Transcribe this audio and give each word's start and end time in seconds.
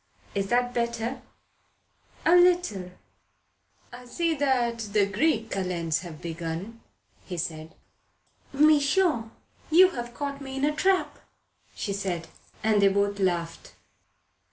"Is 0.33 0.47
that 0.47 0.73
better?" 0.73 1.21
"A 2.25 2.35
little." 2.35 2.89
"I 3.93 4.05
see 4.05 4.33
the 4.33 5.07
Greek 5.13 5.51
Kalends 5.51 5.99
have 5.99 6.19
begun," 6.23 6.81
said 7.37 7.75
he. 8.51 8.57
"Mechant, 8.65 9.29
you 9.69 9.91
have 9.91 10.15
caught 10.15 10.41
me 10.41 10.55
in 10.55 10.65
a 10.65 10.75
trap," 10.75 11.19
said 11.75 12.25
she. 12.25 12.29
And 12.63 12.81
they 12.81 12.87
both 12.87 13.19
laughed. 13.19 13.73